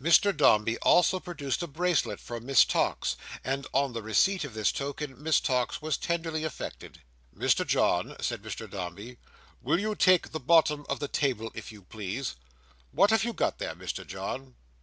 [0.00, 4.72] Mr Dombey also produced a bracelet for Miss Tox; and, on the receipt of this
[4.72, 7.02] token, Miss Tox was tenderly affected.
[7.36, 9.18] "Mr John," said Mr Dombey,
[9.60, 12.34] "will you take the bottom of the table, if you please?
[12.92, 14.54] What have you got there, Mr John?"